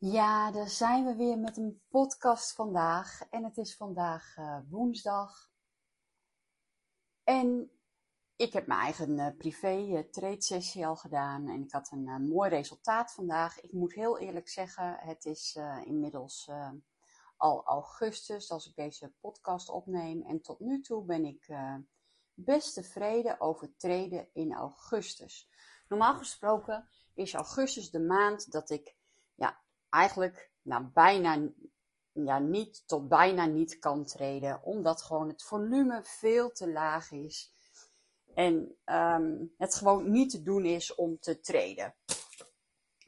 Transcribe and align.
Ja, 0.00 0.50
daar 0.50 0.68
zijn 0.68 1.04
we 1.06 1.14
weer 1.14 1.38
met 1.38 1.56
een 1.56 1.82
podcast 1.88 2.52
vandaag. 2.52 3.22
En 3.30 3.44
het 3.44 3.56
is 3.56 3.76
vandaag 3.76 4.36
uh, 4.36 4.58
woensdag. 4.68 5.50
En 7.24 7.70
ik 8.36 8.52
heb 8.52 8.66
mijn 8.66 8.80
eigen 8.80 9.18
uh, 9.18 9.36
privé 9.36 9.76
uh, 9.76 9.98
trade 9.98 10.42
sessie 10.42 10.86
al 10.86 10.96
gedaan. 10.96 11.48
En 11.48 11.62
ik 11.62 11.72
had 11.72 11.90
een 11.90 12.28
mooi 12.28 12.50
resultaat 12.50 13.12
vandaag. 13.12 13.60
Ik 13.60 13.72
moet 13.72 13.94
heel 13.94 14.18
eerlijk 14.18 14.48
zeggen, 14.48 14.96
het 14.98 15.24
is 15.24 15.58
inmiddels 15.84 16.50
al 17.36 17.64
augustus 17.64 18.50
als 18.50 18.66
ik 18.66 18.74
deze 18.74 19.12
podcast 19.20 19.68
opneem. 19.68 20.22
En 20.22 20.40
tot 20.42 20.60
nu 20.60 20.80
toe 20.80 21.04
ben 21.04 21.24
ik 21.24 21.54
best 22.34 22.74
tevreden 22.74 23.40
over 23.40 23.76
treden 23.76 24.28
in 24.32 24.54
augustus. 24.54 25.50
Normaal 25.88 26.16
gesproken 26.16 26.88
is 27.14 27.34
augustus 27.34 27.90
de 27.90 28.00
maand 28.00 28.52
dat 28.52 28.70
ik 28.70 28.98
eigenlijk 29.90 30.50
nou, 30.62 30.84
bijna 30.92 31.48
ja, 32.12 32.38
niet 32.38 32.82
tot 32.86 33.08
bijna 33.08 33.46
niet 33.46 33.78
kan 33.78 34.04
treden, 34.04 34.62
omdat 34.62 35.02
gewoon 35.02 35.28
het 35.28 35.42
volume 35.42 36.00
veel 36.02 36.50
te 36.50 36.72
laag 36.72 37.10
is 37.10 37.52
en 38.34 38.76
um, 38.84 39.54
het 39.58 39.74
gewoon 39.74 40.10
niet 40.10 40.30
te 40.30 40.42
doen 40.42 40.64
is 40.64 40.94
om 40.94 41.18
te 41.18 41.40
treden. 41.40 41.94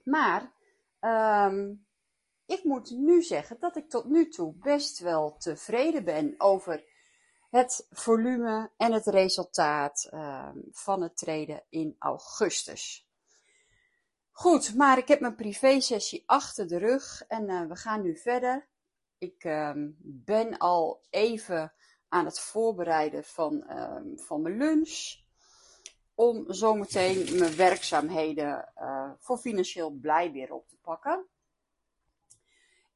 Maar 0.04 0.52
um, 1.00 1.86
ik 2.46 2.64
moet 2.64 2.90
nu 2.90 3.22
zeggen 3.22 3.56
dat 3.60 3.76
ik 3.76 3.90
tot 3.90 4.04
nu 4.04 4.28
toe 4.28 4.54
best 4.54 4.98
wel 4.98 5.36
tevreden 5.36 6.04
ben 6.04 6.34
over 6.38 6.84
het 7.50 7.86
volume 7.90 8.70
en 8.76 8.92
het 8.92 9.06
resultaat 9.06 10.08
um, 10.12 10.68
van 10.70 11.02
het 11.02 11.16
treden 11.16 11.64
in 11.68 11.96
augustus. 11.98 13.10
Goed, 14.32 14.74
maar 14.74 14.98
ik 14.98 15.08
heb 15.08 15.20
mijn 15.20 15.34
privé-sessie 15.34 16.22
achter 16.26 16.68
de 16.68 16.78
rug 16.78 17.22
en 17.28 17.48
uh, 17.48 17.66
we 17.66 17.76
gaan 17.76 18.02
nu 18.02 18.16
verder. 18.16 18.68
Ik 19.18 19.44
uh, 19.44 19.72
ben 20.02 20.58
al 20.58 21.00
even 21.10 21.72
aan 22.08 22.24
het 22.24 22.40
voorbereiden 22.40 23.24
van, 23.24 23.64
uh, 23.68 23.96
van 24.16 24.42
mijn 24.42 24.56
lunch. 24.56 25.20
Om 26.14 26.44
zometeen 26.52 27.38
mijn 27.38 27.56
werkzaamheden 27.56 28.72
eh, 28.74 29.10
voor 29.18 29.38
financieel 29.38 29.90
blij 29.90 30.32
weer 30.32 30.52
op 30.52 30.68
te 30.68 30.76
pakken. 30.82 31.26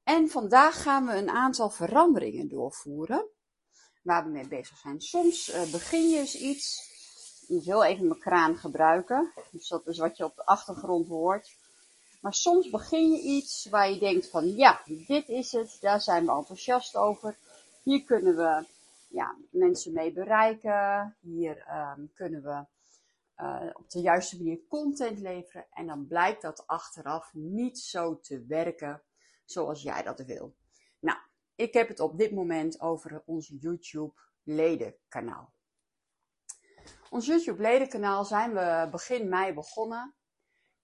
En 0.02 0.28
vandaag 0.28 0.82
gaan 0.82 1.06
we 1.06 1.12
een 1.12 1.30
aantal 1.30 1.70
veranderingen 1.70 2.48
doorvoeren. 2.48 3.28
Waar 4.02 4.24
we 4.24 4.30
mee 4.30 4.48
bezig 4.48 4.76
zijn. 4.76 5.00
Soms 5.00 5.50
eh, 5.50 5.70
begin 5.72 6.08
je 6.08 6.18
eens 6.18 6.34
iets 6.34 6.94
ik 7.48 7.64
wil 7.64 7.82
even 7.82 8.06
mijn 8.06 8.20
kraan 8.20 8.56
gebruiken. 8.56 9.32
Dus 9.50 9.68
dat 9.68 9.86
is 9.86 9.98
wat 9.98 10.16
je 10.16 10.24
op 10.24 10.36
de 10.36 10.46
achtergrond 10.46 11.08
hoort. 11.08 11.56
Maar 12.20 12.34
soms 12.34 12.70
begin 12.70 13.10
je 13.10 13.20
iets 13.20 13.66
waar 13.70 13.90
je 13.90 13.98
denkt 13.98 14.28
van 14.30 14.56
ja, 14.56 14.80
dit 15.06 15.28
is 15.28 15.52
het, 15.52 15.76
daar 15.80 16.00
zijn 16.00 16.26
we 16.26 16.32
enthousiast 16.32 16.96
over. 16.96 17.36
Hier 17.82 18.04
kunnen 18.04 18.36
we 18.36 18.64
ja, 19.08 19.36
mensen 19.50 19.92
mee 19.92 20.12
bereiken. 20.12 21.16
Hier 21.20 21.66
um, 21.96 22.10
kunnen 22.14 22.42
we 22.42 22.64
uh, 23.42 23.70
op 23.72 23.90
de 23.90 24.00
juiste 24.00 24.36
manier 24.36 24.60
content 24.68 25.18
leveren. 25.18 25.66
En 25.70 25.86
dan 25.86 26.06
blijkt 26.06 26.42
dat 26.42 26.66
achteraf 26.66 27.34
niet 27.34 27.78
zo 27.78 28.20
te 28.20 28.44
werken 28.48 29.02
zoals 29.44 29.82
jij 29.82 30.02
dat 30.02 30.20
wil. 30.20 30.54
Nou, 30.98 31.18
ik 31.54 31.72
heb 31.72 31.88
het 31.88 32.00
op 32.00 32.18
dit 32.18 32.32
moment 32.32 32.80
over 32.80 33.22
ons 33.26 33.52
YouTube 33.60 34.12
ledenkanaal. 34.42 35.52
Ons 37.10 37.26
YouTube 37.26 37.62
ledenkanaal 37.62 38.24
zijn 38.24 38.54
we 38.54 38.88
begin 38.90 39.28
mei 39.28 39.54
begonnen. 39.54 40.14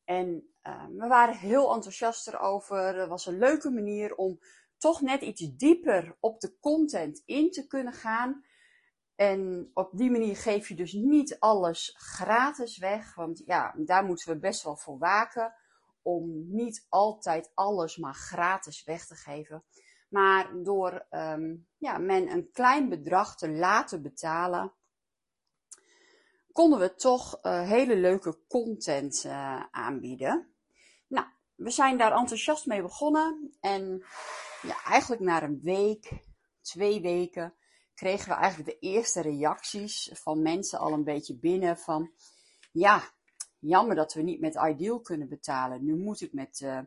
En 0.04 0.52
uh, 0.62 0.84
we 0.96 1.06
waren 1.06 1.36
heel 1.36 1.74
enthousiast 1.74 2.28
erover. 2.28 2.96
Het 2.98 3.08
was 3.08 3.26
een 3.26 3.38
leuke 3.38 3.70
manier 3.70 4.14
om 4.14 4.38
toch 4.78 5.00
net 5.00 5.20
iets 5.22 5.56
dieper 5.56 6.16
op 6.20 6.40
de 6.40 6.58
content 6.60 7.22
in 7.24 7.50
te 7.50 7.66
kunnen 7.66 7.92
gaan. 7.92 8.44
En 9.14 9.70
op 9.74 9.90
die 9.92 10.10
manier 10.10 10.36
geef 10.36 10.68
je 10.68 10.74
dus 10.74 10.92
niet 10.92 11.38
alles 11.38 11.94
gratis 11.98 12.78
weg. 12.78 13.14
Want 13.14 13.42
ja, 13.46 13.74
daar 13.76 14.04
moeten 14.04 14.32
we 14.32 14.38
best 14.38 14.62
wel 14.62 14.76
voor 14.76 14.98
waken. 14.98 15.54
Om 16.02 16.54
niet 16.54 16.86
altijd 16.88 17.50
alles 17.54 17.96
maar 17.96 18.14
gratis 18.14 18.84
weg 18.84 19.06
te 19.06 19.14
geven. 19.14 19.64
Maar 20.08 20.62
door 20.62 21.06
um, 21.10 21.66
ja, 21.78 21.98
men 21.98 22.30
een 22.30 22.50
klein 22.52 22.88
bedrag 22.88 23.36
te 23.36 23.50
laten 23.50 24.02
betalen, 24.02 24.72
konden 26.52 26.78
we 26.78 26.94
toch 26.94 27.38
uh, 27.42 27.68
hele 27.68 27.96
leuke 27.96 28.38
content 28.48 29.24
uh, 29.26 29.62
aanbieden. 29.70 30.54
Nou, 31.08 31.26
we 31.54 31.70
zijn 31.70 31.98
daar 31.98 32.12
enthousiast 32.12 32.66
mee 32.66 32.82
begonnen. 32.82 33.56
En 33.60 34.04
ja, 34.62 34.84
eigenlijk 34.84 35.22
na 35.22 35.42
een 35.42 35.60
week, 35.62 36.10
twee 36.60 37.00
weken, 37.00 37.54
kregen 37.94 38.28
we 38.28 38.34
eigenlijk 38.34 38.70
de 38.70 38.86
eerste 38.88 39.20
reacties 39.20 40.10
van 40.12 40.42
mensen 40.42 40.78
al 40.78 40.92
een 40.92 41.04
beetje 41.04 41.38
binnen 41.38 41.78
van, 41.78 42.10
ja, 42.72 43.02
jammer 43.58 43.96
dat 43.96 44.14
we 44.14 44.22
niet 44.22 44.40
met 44.40 44.54
Ideal 44.54 45.00
kunnen 45.00 45.28
betalen. 45.28 45.84
Nu 45.84 45.96
moet 45.96 46.20
ik 46.20 46.32
met 46.32 46.60
uh, 46.60 46.78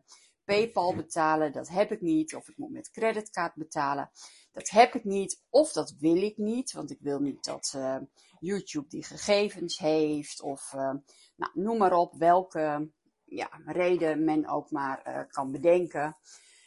PayPal 0.45 0.95
betalen, 0.95 1.51
dat 1.51 1.67
heb 1.67 1.91
ik 1.91 2.01
niet. 2.01 2.35
Of 2.35 2.49
ik 2.49 2.57
moet 2.57 2.71
met 2.71 2.91
creditcard 2.91 3.55
betalen, 3.55 4.11
dat 4.55 4.69
heb 4.69 4.93
ik 4.93 5.03
niet. 5.03 5.43
Of 5.49 5.71
dat 5.71 5.95
wil 5.99 6.21
ik 6.21 6.38
niet, 6.38 6.71
want 6.71 6.91
ik 6.91 6.99
wil 6.99 7.19
niet 7.19 7.43
dat 7.43 7.73
uh, 7.75 7.97
YouTube 8.39 8.88
die 8.88 9.03
gegevens 9.03 9.77
heeft. 9.77 10.41
Of 10.41 10.73
uh, 10.73 10.93
nou, 11.35 11.51
noem 11.53 11.77
maar 11.77 11.93
op 11.93 12.13
welke 12.13 12.91
ja, 13.25 13.49
reden 13.65 14.23
men 14.23 14.47
ook 14.47 14.71
maar 14.71 15.07
uh, 15.07 15.19
kan 15.27 15.51
bedenken. 15.51 16.17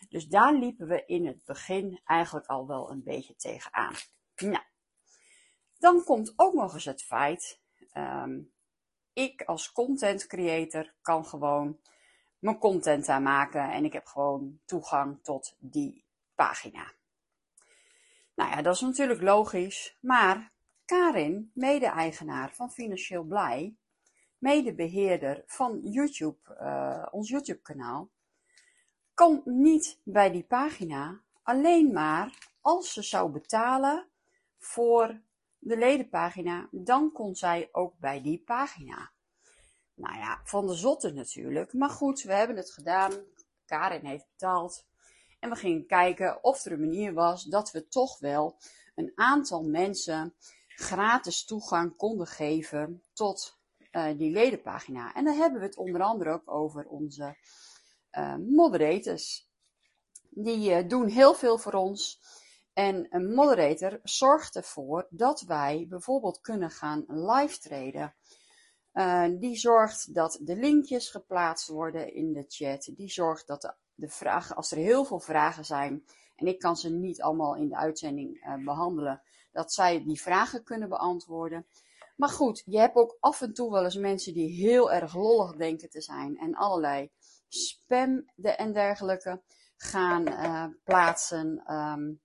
Dus 0.08 0.26
daar 0.26 0.54
liepen 0.54 0.86
we 0.86 1.04
in 1.06 1.26
het 1.26 1.44
begin 1.44 2.00
eigenlijk 2.04 2.46
al 2.46 2.66
wel 2.66 2.90
een 2.90 3.02
beetje 3.02 3.36
tegenaan. 3.36 3.94
Nou, 4.36 4.64
dan 5.78 6.04
komt 6.04 6.32
ook 6.36 6.54
nog 6.54 6.74
eens 6.74 6.84
het 6.84 7.02
feit, 7.02 7.60
um, 7.94 8.52
ik 9.12 9.42
als 9.42 9.72
content 9.72 10.26
creator 10.26 10.94
kan 11.00 11.24
gewoon 11.26 11.80
mijn 12.38 12.58
content 12.58 13.08
aanmaken 13.08 13.70
en 13.70 13.84
ik 13.84 13.92
heb 13.92 14.06
gewoon 14.06 14.60
toegang 14.64 15.22
tot 15.22 15.56
die 15.58 16.04
pagina. 16.34 16.96
Nou 18.38 18.50
ja, 18.50 18.62
dat 18.62 18.74
is 18.74 18.80
natuurlijk 18.80 19.22
logisch, 19.22 19.96
maar 20.00 20.52
Karin, 20.84 21.50
mede-eigenaar 21.54 22.54
van 22.54 22.70
Financieel 22.70 23.22
Blij, 23.22 23.76
medebeheerder 24.38 25.42
van 25.46 25.80
YouTube, 25.82 26.38
uh, 26.60 27.06
ons 27.10 27.28
YouTube-kanaal, 27.28 28.10
kan 29.14 29.42
niet 29.44 30.00
bij 30.04 30.30
die 30.30 30.44
pagina 30.44 31.20
alleen 31.42 31.92
maar 31.92 32.50
als 32.60 32.92
ze 32.92 33.02
zou 33.02 33.30
betalen 33.30 34.08
voor 34.58 35.20
de 35.58 35.76
ledenpagina, 35.76 36.68
dan 36.70 37.12
kon 37.12 37.34
zij 37.34 37.68
ook 37.72 37.98
bij 37.98 38.22
die 38.22 38.42
pagina. 38.42 39.10
Nou 39.94 40.16
ja, 40.16 40.40
van 40.44 40.66
de 40.66 40.74
zotte 40.74 41.12
natuurlijk. 41.12 41.72
Maar 41.72 41.90
goed, 41.90 42.22
we 42.22 42.32
hebben 42.32 42.56
het 42.56 42.70
gedaan. 42.70 43.12
Karin 43.64 44.04
heeft 44.04 44.28
betaald. 44.30 44.86
En 45.38 45.50
we 45.50 45.56
gingen 45.56 45.86
kijken 45.86 46.44
of 46.44 46.64
er 46.64 46.72
een 46.72 46.80
manier 46.80 47.12
was 47.12 47.44
dat 47.44 47.70
we 47.70 47.88
toch 47.88 48.18
wel 48.18 48.58
een 48.94 49.12
aantal 49.14 49.62
mensen 49.62 50.34
gratis 50.68 51.44
toegang 51.44 51.96
konden 51.96 52.26
geven 52.26 53.02
tot 53.12 53.58
uh, 53.92 54.18
die 54.18 54.30
ledenpagina. 54.30 55.14
En 55.14 55.24
dan 55.24 55.36
hebben 55.36 55.60
we 55.60 55.66
het 55.66 55.76
onder 55.76 56.02
andere 56.02 56.30
ook 56.30 56.50
over 56.50 56.86
onze 56.86 57.36
uh, 58.12 58.36
moderators. 58.36 59.50
Die 60.30 60.70
uh, 60.70 60.88
doen 60.88 61.08
heel 61.08 61.34
veel 61.34 61.58
voor 61.58 61.72
ons. 61.72 62.20
En 62.72 63.06
een 63.10 63.34
moderator 63.34 64.00
zorgt 64.02 64.56
ervoor 64.56 65.06
dat 65.10 65.40
wij 65.40 65.86
bijvoorbeeld 65.88 66.40
kunnen 66.40 66.70
gaan 66.70 67.04
live 67.08 67.58
traden. 67.58 68.14
die 69.40 69.56
zorgt 69.56 70.14
dat 70.14 70.38
de 70.42 70.56
linkjes 70.56 71.10
geplaatst 71.10 71.68
worden 71.68 72.14
in 72.14 72.32
de 72.32 72.44
chat. 72.48 72.90
Die 72.96 73.10
zorgt 73.10 73.46
dat 73.46 73.60
de, 73.60 73.74
de 73.98 74.08
vragen, 74.08 74.56
als 74.56 74.70
er 74.70 74.78
heel 74.78 75.04
veel 75.04 75.20
vragen 75.20 75.64
zijn, 75.64 76.04
en 76.36 76.46
ik 76.46 76.58
kan 76.58 76.76
ze 76.76 76.90
niet 76.90 77.22
allemaal 77.22 77.56
in 77.56 77.68
de 77.68 77.76
uitzending 77.76 78.60
behandelen, 78.64 79.22
dat 79.52 79.72
zij 79.72 80.04
die 80.04 80.20
vragen 80.20 80.64
kunnen 80.64 80.88
beantwoorden. 80.88 81.66
Maar 82.16 82.28
goed, 82.28 82.62
je 82.66 82.78
hebt 82.78 82.94
ook 82.94 83.16
af 83.20 83.40
en 83.40 83.52
toe 83.52 83.72
wel 83.72 83.84
eens 83.84 83.96
mensen 83.96 84.32
die 84.32 84.66
heel 84.66 84.92
erg 84.92 85.14
lollig 85.14 85.56
denken 85.56 85.90
te 85.90 86.00
zijn 86.00 86.38
en 86.38 86.54
allerlei 86.54 87.10
spam 87.48 88.30
en 88.34 88.72
dergelijke 88.72 89.42
gaan 89.76 90.28
uh, 90.28 90.64
plaatsen 90.84 91.74
um, 91.74 92.20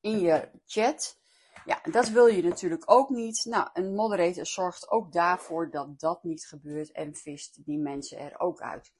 in 0.00 0.18
je 0.18 0.48
chat. 0.66 1.20
Ja, 1.64 1.80
dat 1.90 2.08
wil 2.08 2.26
je 2.26 2.42
natuurlijk 2.42 2.90
ook 2.90 3.08
niet. 3.08 3.44
Nou, 3.44 3.68
een 3.72 3.94
moderator 3.94 4.46
zorgt 4.46 4.90
ook 4.90 5.12
daarvoor 5.12 5.70
dat 5.70 6.00
dat 6.00 6.22
niet 6.22 6.46
gebeurt 6.46 6.92
en 6.92 7.14
vist 7.14 7.64
die 7.64 7.78
mensen 7.78 8.18
er 8.18 8.40
ook 8.40 8.60
uit. 8.60 8.92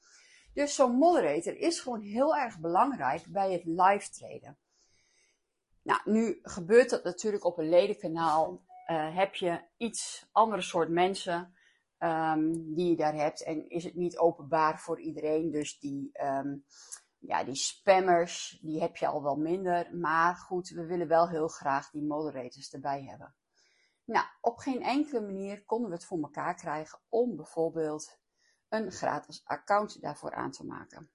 Dus 0.54 0.75
zo'n 0.75 0.96
moderator 0.96 1.56
is 1.56 1.81
gewoon 1.81 2.00
heel 2.00 2.37
erg 2.37 2.58
belangrijk 2.58 3.26
bij 3.28 3.52
het 3.52 3.64
live 3.64 4.10
treden. 4.10 4.58
Nou, 5.82 6.00
nu 6.04 6.38
gebeurt 6.43 6.90
dat 6.90 7.04
natuurlijk 7.04 7.44
op 7.44 7.58
een 7.58 7.69
ledenkanaal. 7.69 8.62
Uh, 8.87 9.16
heb 9.16 9.34
je 9.34 9.60
iets 9.76 10.28
andere 10.32 10.62
soort 10.62 10.88
mensen 10.88 11.54
um, 11.99 12.75
die 12.75 12.90
je 12.90 12.96
daar 12.96 13.14
hebt 13.14 13.43
en 13.43 13.69
is 13.69 13.84
het 13.84 13.94
niet 13.94 14.19
openbaar 14.19 14.81
voor 14.81 15.00
iedereen. 15.00 15.50
Dus 15.50 15.78
die, 15.78 16.10
um, 16.22 16.64
ja, 17.19 17.44
die 17.44 17.54
spammers, 17.54 18.58
die 18.62 18.81
heb 18.81 18.96
je 18.96 19.06
al 19.06 19.22
wel 19.22 19.37
minder. 19.37 19.96
Maar 19.96 20.34
goed, 20.34 20.69
we 20.69 20.87
willen 20.87 21.08
wel 21.08 21.28
heel 21.28 21.49
graag 21.49 21.90
die 21.90 22.04
moderators 22.04 22.72
erbij 22.72 23.04
hebben. 23.04 23.34
Nou, 24.04 24.26
op 24.40 24.56
geen 24.56 24.82
enkele 24.82 25.20
manier 25.20 25.64
konden 25.64 25.88
we 25.88 25.94
het 25.94 26.04
voor 26.04 26.22
elkaar 26.22 26.54
krijgen 26.54 26.99
om 27.08 27.37
bijvoorbeeld 27.37 28.20
een 28.73 28.93
gratis 28.93 29.43
account 29.45 30.01
daarvoor 30.01 30.35
aan 30.35 30.51
te 30.51 30.67
maken. 30.67 31.11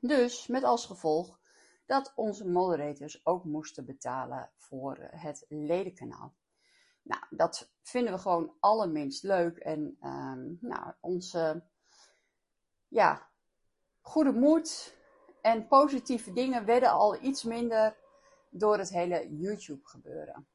Dus 0.00 0.46
met 0.46 0.64
als 0.64 0.86
gevolg 0.86 1.40
dat 1.86 2.12
onze 2.14 2.48
moderators 2.48 3.26
ook 3.26 3.44
moesten 3.44 3.84
betalen 3.84 4.50
voor 4.56 4.96
het 5.00 5.44
ledenkanaal. 5.48 6.34
Nou, 7.02 7.22
dat 7.30 7.70
vinden 7.82 8.12
we 8.12 8.18
gewoon 8.18 8.56
allerminst 8.60 9.22
leuk. 9.22 9.56
En 9.56 9.96
um, 10.02 10.58
nou, 10.60 10.92
onze 11.00 11.62
ja, 12.88 13.28
goede 14.00 14.32
moed 14.32 14.96
en 15.40 15.66
positieve 15.66 16.32
dingen 16.32 16.64
werden 16.64 16.90
al 16.90 17.22
iets 17.22 17.42
minder 17.42 17.96
door 18.50 18.78
het 18.78 18.90
hele 18.90 19.36
YouTube 19.36 19.86
gebeuren. 19.86 20.48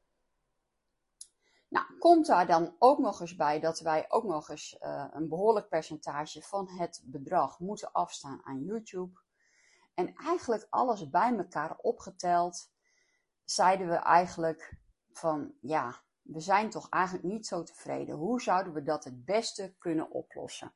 Komt 2.04 2.26
daar 2.26 2.46
dan 2.46 2.74
ook 2.78 2.98
nog 2.98 3.20
eens 3.20 3.36
bij 3.36 3.60
dat 3.60 3.80
wij 3.80 4.04
ook 4.08 4.24
nog 4.24 4.48
eens 4.48 4.76
uh, 4.80 5.04
een 5.12 5.28
behoorlijk 5.28 5.68
percentage 5.68 6.42
van 6.42 6.68
het 6.68 7.02
bedrag 7.04 7.58
moeten 7.58 7.92
afstaan 7.92 8.40
aan 8.44 8.64
YouTube. 8.64 9.20
En 9.94 10.14
eigenlijk 10.14 10.66
alles 10.70 11.10
bij 11.10 11.36
elkaar 11.36 11.76
opgeteld, 11.76 12.70
zeiden 13.44 13.88
we 13.88 13.94
eigenlijk 13.94 14.76
van 15.12 15.54
ja, 15.60 16.02
we 16.22 16.40
zijn 16.40 16.70
toch 16.70 16.88
eigenlijk 16.88 17.24
niet 17.24 17.46
zo 17.46 17.62
tevreden. 17.62 18.14
Hoe 18.14 18.42
zouden 18.42 18.72
we 18.72 18.82
dat 18.82 19.04
het 19.04 19.24
beste 19.24 19.74
kunnen 19.78 20.10
oplossen? 20.10 20.72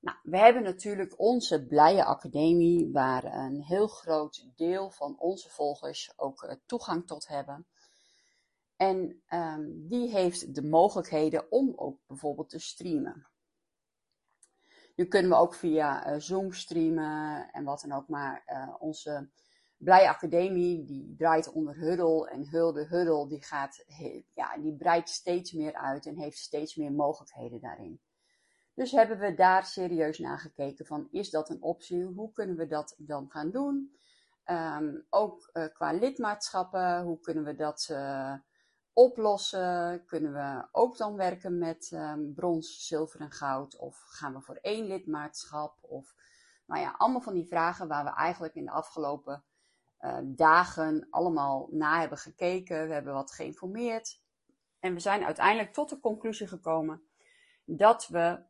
Nou, 0.00 0.18
we 0.22 0.38
hebben 0.38 0.62
natuurlijk 0.62 1.18
onze 1.18 1.66
Blije 1.66 2.04
Academie, 2.04 2.92
waar 2.92 3.24
een 3.24 3.62
heel 3.62 3.88
groot 3.88 4.48
deel 4.56 4.90
van 4.90 5.18
onze 5.18 5.50
volgers 5.50 6.12
ook 6.16 6.42
uh, 6.42 6.52
toegang 6.66 7.06
tot 7.06 7.28
hebben. 7.28 7.66
En 8.76 9.22
um, 9.28 9.88
die 9.88 10.10
heeft 10.10 10.54
de 10.54 10.62
mogelijkheden 10.62 11.52
om 11.52 11.72
ook 11.76 11.98
bijvoorbeeld 12.06 12.50
te 12.50 12.58
streamen. 12.58 13.28
Nu 14.96 15.04
kunnen 15.04 15.30
we 15.30 15.36
ook 15.36 15.54
via 15.54 16.12
uh, 16.12 16.20
Zoom 16.20 16.52
streamen 16.52 17.50
en 17.52 17.64
wat 17.64 17.80
dan 17.80 17.92
ook, 17.92 18.08
maar 18.08 18.42
uh, 18.46 18.74
onze 18.78 19.30
Blij 19.76 20.08
Academie 20.08 20.84
die 20.84 21.14
draait 21.16 21.52
onder 21.52 21.76
Huddle 21.76 22.30
en 22.30 22.48
Hulde 22.48 22.86
Huddle 22.86 23.28
die 23.28 23.44
gaat, 23.44 23.84
ja, 24.34 24.58
die 24.58 24.76
breidt 24.76 25.08
steeds 25.08 25.52
meer 25.52 25.74
uit 25.74 26.06
en 26.06 26.18
heeft 26.18 26.38
steeds 26.38 26.76
meer 26.76 26.92
mogelijkheden 26.92 27.60
daarin. 27.60 28.00
Dus 28.74 28.92
hebben 28.92 29.18
we 29.18 29.34
daar 29.34 29.64
serieus 29.64 30.18
naar 30.18 30.38
gekeken 30.38 30.86
van 30.86 31.08
is 31.10 31.30
dat 31.30 31.50
een 31.50 31.62
optie? 31.62 32.04
Hoe 32.04 32.32
kunnen 32.32 32.56
we 32.56 32.66
dat 32.66 32.94
dan 32.98 33.30
gaan 33.30 33.50
doen? 33.50 33.98
Um, 34.46 35.06
ook 35.10 35.50
uh, 35.52 35.66
qua 35.72 35.92
lidmaatschappen, 35.92 37.02
hoe 37.02 37.20
kunnen 37.20 37.44
we 37.44 37.54
dat 37.54 37.88
oplossen? 38.94 40.04
Kunnen 40.06 40.32
we 40.32 40.68
ook 40.72 40.96
dan 40.96 41.16
werken 41.16 41.58
met 41.58 41.90
um, 41.94 42.34
brons, 42.34 42.86
zilver 42.86 43.20
en 43.20 43.30
goud? 43.30 43.76
Of 43.76 44.02
gaan 44.06 44.34
we 44.34 44.40
voor 44.40 44.58
één 44.60 44.86
lidmaatschap? 44.86 45.78
Of 45.80 46.14
nou 46.66 46.80
ja, 46.80 46.94
allemaal 46.98 47.20
van 47.20 47.34
die 47.34 47.46
vragen 47.46 47.88
waar 47.88 48.04
we 48.04 48.10
eigenlijk 48.10 48.54
in 48.54 48.64
de 48.64 48.70
afgelopen 48.70 49.44
uh, 50.00 50.18
dagen 50.22 51.06
allemaal 51.10 51.68
na 51.70 52.00
hebben 52.00 52.18
gekeken. 52.18 52.88
We 52.88 52.94
hebben 52.94 53.14
wat 53.14 53.32
geïnformeerd. 53.32 54.22
En 54.80 54.94
we 54.94 55.00
zijn 55.00 55.24
uiteindelijk 55.24 55.72
tot 55.72 55.88
de 55.88 56.00
conclusie 56.00 56.46
gekomen 56.46 57.02
dat 57.64 58.08
we 58.08 58.42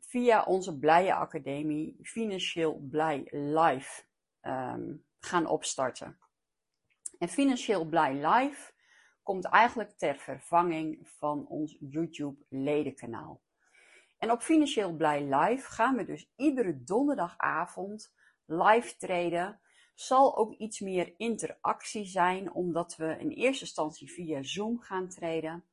via 0.00 0.42
onze 0.42 0.78
Blije 0.78 1.14
Academie 1.14 1.98
Financieel 2.02 2.78
Blij 2.90 3.28
Live 3.30 4.02
um, 4.42 5.04
gaan 5.18 5.46
opstarten. 5.46 6.18
En 7.18 7.28
Financieel 7.28 7.84
Blij 7.84 8.14
Live 8.14 8.72
komt 9.24 9.44
eigenlijk 9.44 9.90
ter 9.90 10.16
vervanging 10.16 11.08
van 11.18 11.46
ons 11.46 11.76
YouTube 11.80 12.44
ledenkanaal. 12.48 13.40
En 14.18 14.30
op 14.30 14.42
Financieel 14.42 14.92
Blij 14.92 15.22
Live 15.22 15.72
gaan 15.72 15.96
we 15.96 16.04
dus 16.04 16.32
iedere 16.36 16.82
donderdagavond 16.82 18.14
live 18.44 18.96
treden. 18.96 19.60
Zal 19.94 20.36
ook 20.36 20.52
iets 20.52 20.80
meer 20.80 21.14
interactie 21.16 22.04
zijn, 22.04 22.52
omdat 22.52 22.96
we 22.96 23.16
in 23.18 23.30
eerste 23.30 23.64
instantie 23.64 24.12
via 24.12 24.42
Zoom 24.42 24.80
gaan 24.80 25.08
treden. 25.08 25.64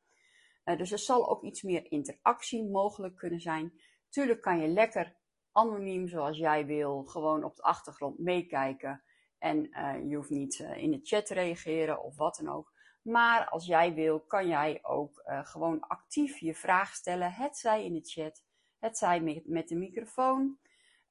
Uh, 0.65 0.77
dus 0.77 0.91
er 0.91 0.99
zal 0.99 1.29
ook 1.29 1.43
iets 1.43 1.61
meer 1.61 1.91
interactie 1.91 2.63
mogelijk 2.63 3.15
kunnen 3.15 3.41
zijn. 3.41 3.73
Tuurlijk 4.09 4.41
kan 4.41 4.59
je 4.59 4.67
lekker 4.67 5.15
anoniem 5.51 6.07
zoals 6.07 6.37
jij 6.37 6.65
wil, 6.65 7.03
gewoon 7.03 7.43
op 7.43 7.55
de 7.55 7.63
achtergrond 7.63 8.19
meekijken. 8.19 9.03
En 9.37 9.69
uh, 9.69 10.09
je 10.09 10.15
hoeft 10.15 10.29
niet 10.29 10.59
uh, 10.59 10.77
in 10.77 10.91
de 10.91 10.99
chat 11.03 11.25
te 11.25 11.33
reageren 11.33 12.03
of 12.03 12.17
wat 12.17 12.35
dan 12.35 12.53
ook. 12.53 12.71
Maar 13.01 13.49
als 13.49 13.65
jij 13.65 13.93
wil, 13.93 14.19
kan 14.19 14.47
jij 14.47 14.79
ook 14.81 15.23
uh, 15.25 15.45
gewoon 15.45 15.79
actief 15.79 16.37
je 16.37 16.55
vraag 16.55 16.93
stellen. 16.93 17.31
Het 17.31 17.57
zij 17.57 17.85
in 17.85 17.93
de 17.93 18.01
chat, 18.03 18.43
het 18.79 18.97
zij 18.97 19.21
met, 19.21 19.47
met 19.47 19.67
de 19.67 19.75
microfoon. 19.75 20.59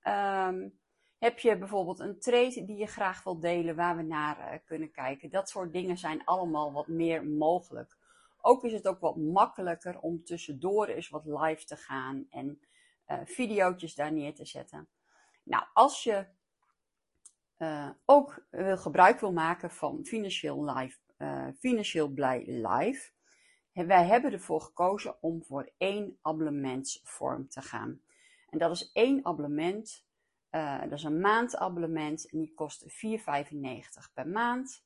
Um, 0.02 0.78
heb 1.18 1.38
je 1.38 1.58
bijvoorbeeld 1.58 1.98
een 1.98 2.18
trade 2.18 2.64
die 2.64 2.76
je 2.76 2.86
graag 2.86 3.22
wilt 3.24 3.42
delen 3.42 3.76
waar 3.76 3.96
we 3.96 4.02
naar 4.02 4.60
kunnen 4.64 4.90
kijken? 4.90 5.30
Dat 5.30 5.48
soort 5.48 5.72
dingen 5.72 5.98
zijn 5.98 6.24
allemaal 6.24 6.72
wat 6.72 6.86
meer 6.86 7.24
mogelijk. 7.24 7.96
Ook 8.40 8.64
is 8.64 8.72
het 8.72 8.86
ook 8.86 9.00
wat 9.00 9.16
makkelijker 9.16 10.00
om 10.00 10.24
tussendoor 10.24 10.86
eens 10.86 11.08
wat 11.08 11.24
live 11.24 11.64
te 11.64 11.76
gaan 11.76 12.26
en 12.30 12.60
uh, 13.06 13.18
videootjes 13.24 13.94
daar 13.94 14.12
neer 14.12 14.34
te 14.34 14.44
zetten. 14.44 14.88
Nou, 15.42 15.64
als 15.72 16.02
je 16.02 16.26
ook 18.04 18.46
gebruik 18.56 19.20
wil 19.20 19.32
maken 19.32 19.70
van 19.70 20.04
Financieel, 20.04 20.64
live, 20.64 20.98
uh, 21.22 21.46
financieel 21.58 22.08
Blij 22.08 22.44
Live, 22.46 23.10
wij 23.72 24.06
hebben 24.06 24.32
ervoor 24.32 24.60
gekozen 24.60 25.22
om 25.22 25.44
voor 25.44 25.72
één 25.78 26.18
abonnementsvorm 26.22 27.48
te 27.48 27.60
gaan. 27.60 28.00
En 28.48 28.58
dat 28.58 28.70
is 28.70 28.92
één 28.92 29.24
abonnement, 29.26 30.06
uh, 30.50 30.80
dat 30.80 30.92
is 30.92 31.04
een 31.04 31.20
maandabonnement 31.20 32.30
en 32.30 32.38
die 32.38 32.54
kost 32.54 32.84
4,95 32.84 34.12
per 34.14 34.28
maand. 34.28 34.84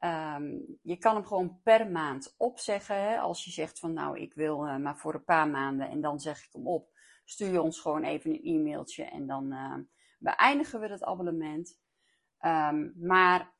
Um, 0.00 0.78
je 0.82 0.96
kan 0.96 1.14
hem 1.14 1.26
gewoon 1.26 1.60
per 1.62 1.90
maand 1.90 2.34
opzeggen. 2.36 3.02
Hè? 3.02 3.18
Als 3.18 3.44
je 3.44 3.50
zegt 3.50 3.78
van 3.78 3.92
nou, 3.92 4.18
ik 4.18 4.34
wil 4.34 4.66
uh, 4.66 4.76
maar 4.76 4.98
voor 4.98 5.14
een 5.14 5.24
paar 5.24 5.48
maanden 5.48 5.88
en 5.88 6.00
dan 6.00 6.20
zeg 6.20 6.44
ik 6.44 6.52
hem 6.52 6.66
op 6.66 6.98
stuur 7.24 7.52
je 7.52 7.62
ons 7.62 7.80
gewoon 7.80 8.04
even 8.04 8.30
een 8.30 8.40
e-mailtje 8.42 9.04
en 9.04 9.26
dan 9.26 9.54
beëindigen 10.18 10.80
we 10.80 10.86
het 10.86 11.04
abonnement. 11.04 11.78
Um, 12.40 12.94
maar 12.96 13.52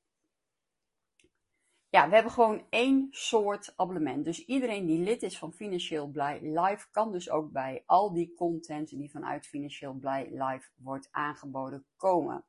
ja, 1.90 2.08
we 2.08 2.14
hebben 2.14 2.32
gewoon 2.32 2.66
één 2.68 3.08
soort 3.10 3.72
abonnement. 3.76 4.24
Dus 4.24 4.44
iedereen 4.44 4.86
die 4.86 5.02
lid 5.02 5.22
is 5.22 5.38
van 5.38 5.52
Financieel 5.52 6.06
Blij 6.06 6.40
Live 6.42 6.90
kan 6.90 7.12
dus 7.12 7.30
ook 7.30 7.52
bij 7.52 7.82
al 7.86 8.12
die 8.12 8.34
content 8.34 8.88
die 8.88 9.10
vanuit 9.10 9.46
Financieel 9.46 9.94
Blij 9.94 10.28
Live 10.30 10.70
wordt 10.76 11.08
aangeboden 11.10 11.86
komen. 11.96 12.44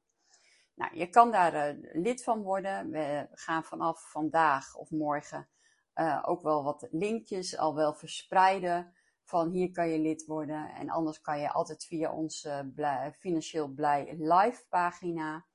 Nou, 0.75 0.97
je 0.97 1.09
kan 1.09 1.31
daar 1.31 1.75
uh, 1.75 1.83
lid 1.93 2.23
van 2.23 2.41
worden. 2.41 2.89
We 2.89 3.27
gaan 3.31 3.63
vanaf 3.63 4.11
vandaag 4.11 4.75
of 4.75 4.89
morgen 4.89 5.47
uh, 5.95 6.23
ook 6.25 6.41
wel 6.41 6.63
wat 6.63 6.87
linkjes 6.91 7.57
al 7.57 7.75
wel 7.75 7.93
verspreiden 7.93 8.93
van 9.23 9.49
hier 9.49 9.71
kan 9.71 9.89
je 9.89 9.99
lid 9.99 10.25
worden. 10.25 10.73
En 10.73 10.89
anders 10.89 11.21
kan 11.21 11.39
je 11.39 11.51
altijd 11.51 11.85
via 11.85 12.13
onze 12.13 12.71
blij, 12.75 13.13
Financieel 13.13 13.67
Blij 13.67 14.15
live 14.19 14.65
pagina. 14.69 15.45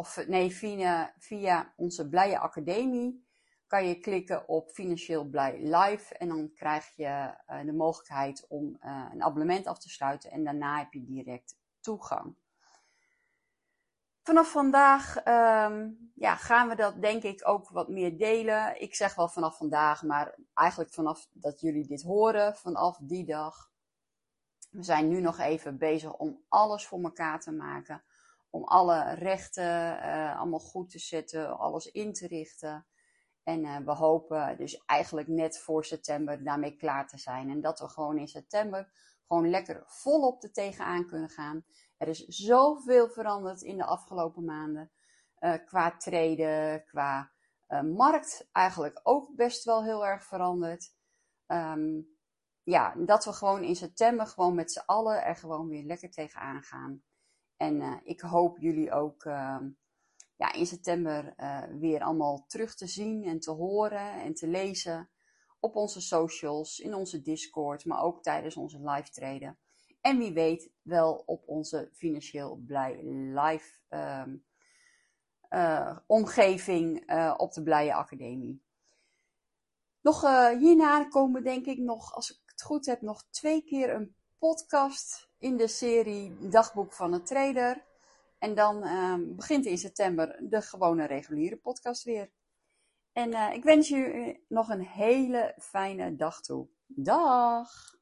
Of 0.00 0.26
nee, 0.26 0.50
via, 1.18 1.72
onze 1.76 2.08
Blije 2.08 2.38
Academie 2.38 3.26
kan 3.66 3.86
je 3.86 3.98
klikken 3.98 4.48
op 4.48 4.70
Financieel 4.70 5.24
Blij 5.24 5.58
Live. 5.58 6.14
En 6.14 6.28
dan 6.28 6.52
krijg 6.54 6.96
je 6.96 7.34
uh, 7.48 7.64
de 7.64 7.72
mogelijkheid 7.72 8.46
om 8.48 8.78
uh, 8.82 9.08
een 9.12 9.22
abonnement 9.22 9.66
af 9.66 9.78
te 9.78 9.88
sluiten. 9.88 10.30
En 10.30 10.44
daarna 10.44 10.78
heb 10.78 10.92
je 10.92 11.04
direct 11.04 11.56
toegang. 11.80 12.36
Vanaf 14.22 14.50
vandaag 14.50 15.16
um, 15.16 16.12
ja, 16.14 16.36
gaan 16.36 16.68
we 16.68 16.74
dat 16.74 17.02
denk 17.02 17.22
ik 17.22 17.48
ook 17.48 17.68
wat 17.68 17.88
meer 17.88 18.18
delen. 18.18 18.80
Ik 18.80 18.94
zeg 18.94 19.14
wel 19.14 19.28
vanaf 19.28 19.56
vandaag, 19.56 20.02
maar 20.02 20.34
eigenlijk 20.54 20.90
vanaf 20.90 21.28
dat 21.32 21.60
jullie 21.60 21.86
dit 21.86 22.02
horen, 22.02 22.56
vanaf 22.56 22.98
die 23.02 23.24
dag. 23.24 23.70
We 24.70 24.82
zijn 24.82 25.08
nu 25.08 25.20
nog 25.20 25.38
even 25.38 25.78
bezig 25.78 26.16
om 26.16 26.44
alles 26.48 26.86
voor 26.86 27.02
elkaar 27.02 27.40
te 27.40 27.52
maken. 27.52 28.02
Om 28.50 28.64
alle 28.64 29.14
rechten 29.14 30.00
allemaal 30.36 30.58
goed 30.58 30.90
te 30.90 30.98
zetten, 30.98 31.58
alles 31.58 31.90
in 31.90 32.12
te 32.12 32.26
richten. 32.26 32.86
En 33.42 33.84
we 33.84 33.92
hopen 33.92 34.56
dus 34.56 34.84
eigenlijk 34.86 35.28
net 35.28 35.58
voor 35.58 35.84
september 35.84 36.44
daarmee 36.44 36.76
klaar 36.76 37.08
te 37.08 37.18
zijn. 37.18 37.50
En 37.50 37.60
dat 37.60 37.80
we 37.80 37.88
gewoon 37.88 38.18
in 38.18 38.28
september 38.28 38.92
gewoon 39.26 39.50
lekker 39.50 39.82
volop 39.86 40.42
er 40.42 40.52
tegenaan 40.52 41.06
kunnen 41.06 41.30
gaan. 41.30 41.64
Er 41.96 42.08
is 42.08 42.24
zoveel 42.24 43.08
veranderd 43.08 43.62
in 43.62 43.76
de 43.76 43.84
afgelopen 43.84 44.44
maanden. 44.44 44.90
qua 45.64 45.96
treden, 45.96 46.84
qua 46.84 47.30
markt 47.82 48.48
eigenlijk 48.52 49.00
ook 49.02 49.34
best 49.36 49.64
wel 49.64 49.84
heel 49.84 50.06
erg 50.06 50.24
veranderd. 50.24 50.94
Um, 51.46 52.18
ja, 52.62 52.94
dat 52.96 53.24
we 53.24 53.32
gewoon 53.32 53.62
in 53.62 53.76
september 53.76 54.26
gewoon 54.26 54.54
met 54.54 54.72
z'n 54.72 54.82
allen 54.86 55.24
er 55.24 55.36
gewoon 55.36 55.68
weer 55.68 55.84
lekker 55.84 56.10
tegenaan 56.10 56.62
gaan. 56.62 57.02
En 57.60 57.80
uh, 57.80 57.96
ik 58.02 58.20
hoop 58.20 58.58
jullie 58.58 58.92
ook 58.92 59.24
uh, 59.24 59.60
ja, 60.36 60.52
in 60.52 60.66
september 60.66 61.34
uh, 61.36 61.62
weer 61.78 62.00
allemaal 62.02 62.44
terug 62.46 62.74
te 62.74 62.86
zien 62.86 63.24
en 63.24 63.40
te 63.40 63.50
horen 63.50 64.22
en 64.22 64.34
te 64.34 64.48
lezen 64.48 65.10
op 65.58 65.76
onze 65.76 66.00
socials, 66.00 66.78
in 66.78 66.94
onze 66.94 67.22
Discord, 67.22 67.84
maar 67.84 68.02
ook 68.02 68.22
tijdens 68.22 68.56
onze 68.56 68.90
live 68.90 69.10
treden. 69.10 69.58
En 70.00 70.18
wie 70.18 70.32
weet 70.32 70.72
wel 70.82 71.22
op 71.26 71.48
onze 71.48 71.90
financieel 71.92 72.56
blij 72.66 73.02
live 73.34 73.78
um, 73.88 74.44
omgeving 76.06 77.12
op 77.36 77.52
de 77.52 77.62
Blije 77.62 77.94
Academie. 77.94 78.62
Nog 80.00 80.20
hierna 80.58 81.04
komen 81.04 81.42
denk 81.42 81.66
ik 81.66 81.78
nog, 81.78 82.14
als 82.14 82.30
ik 82.30 82.60
goed 82.62 82.86
heb, 82.86 83.00
nog 83.00 83.26
twee 83.30 83.62
keer 83.64 83.94
een 83.94 84.14
podcast 84.38 85.29
in 85.40 85.56
de 85.56 85.68
serie 85.68 86.36
Dagboek 86.48 86.92
van 86.92 87.12
een 87.12 87.24
Trader. 87.24 87.84
En 88.38 88.54
dan 88.54 88.84
uh, 88.84 89.14
begint 89.18 89.66
in 89.66 89.78
september 89.78 90.36
de 90.40 90.62
gewone 90.62 91.06
reguliere 91.06 91.56
podcast 91.56 92.02
weer. 92.04 92.30
En 93.12 93.32
uh, 93.32 93.52
ik 93.52 93.64
wens 93.64 93.88
je 93.88 94.36
nog 94.48 94.68
een 94.68 94.86
hele 94.86 95.54
fijne 95.58 96.16
dag 96.16 96.40
toe. 96.40 96.68
Dag! 96.86 97.98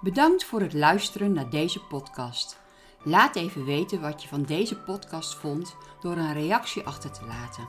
Bedankt 0.00 0.44
voor 0.44 0.60
het 0.60 0.72
luisteren 0.72 1.32
naar 1.32 1.50
deze 1.50 1.86
podcast. 1.86 2.58
Laat 3.04 3.36
even 3.36 3.64
weten 3.64 4.00
wat 4.00 4.22
je 4.22 4.28
van 4.28 4.42
deze 4.42 4.82
podcast 4.82 5.34
vond 5.34 5.76
door 6.00 6.16
een 6.16 6.32
reactie 6.32 6.86
achter 6.86 7.12
te 7.12 7.24
laten. 7.24 7.68